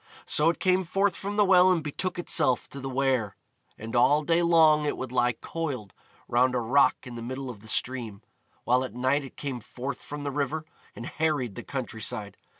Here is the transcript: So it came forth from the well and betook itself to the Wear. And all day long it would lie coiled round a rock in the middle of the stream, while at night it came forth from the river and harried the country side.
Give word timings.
So 0.25 0.49
it 0.49 0.57
came 0.59 0.83
forth 0.83 1.15
from 1.15 1.35
the 1.35 1.45
well 1.45 1.71
and 1.71 1.83
betook 1.83 2.17
itself 2.17 2.67
to 2.69 2.79
the 2.79 2.89
Wear. 2.89 3.35
And 3.77 3.95
all 3.95 4.23
day 4.23 4.41
long 4.41 4.83
it 4.87 4.97
would 4.97 5.11
lie 5.11 5.33
coiled 5.33 5.93
round 6.27 6.55
a 6.55 6.59
rock 6.59 7.05
in 7.05 7.13
the 7.13 7.21
middle 7.21 7.51
of 7.51 7.59
the 7.59 7.67
stream, 7.67 8.23
while 8.63 8.83
at 8.83 8.95
night 8.95 9.23
it 9.23 9.37
came 9.37 9.59
forth 9.59 10.01
from 10.01 10.23
the 10.23 10.31
river 10.31 10.65
and 10.95 11.05
harried 11.05 11.53
the 11.53 11.61
country 11.61 12.01
side. 12.01 12.35